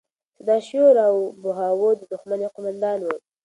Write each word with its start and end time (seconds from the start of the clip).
سداشیو 0.39 0.85
راو 0.99 1.15
بهاو 1.41 1.89
د 1.99 2.01
دښمن 2.11 2.39
یو 2.41 2.53
قوماندان 2.55 2.99
و. 3.03 3.09